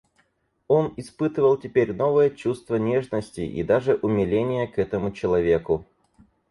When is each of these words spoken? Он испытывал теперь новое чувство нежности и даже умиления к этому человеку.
Он 0.67 0.95
испытывал 0.97 1.57
теперь 1.57 1.93
новое 1.93 2.31
чувство 2.31 2.77
нежности 2.77 3.41
и 3.41 3.61
даже 3.61 3.93
умиления 3.97 4.65
к 4.65 4.79
этому 4.79 5.11
человеку. 5.11 5.85